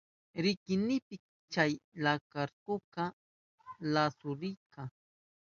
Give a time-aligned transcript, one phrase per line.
[0.43, 1.15] Ridinipi
[1.53, 1.71] chay
[2.03, 3.03] lakartuka
[3.93, 4.81] lasurirka.